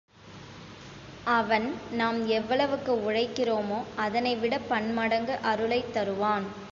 [1.31, 1.67] அவன்
[1.91, 6.47] நாம் எவ்வளவுக்கு உழைக்கிறோமோ அதனைவிடப் பன்மடங்கு அருளைத் தருவான்.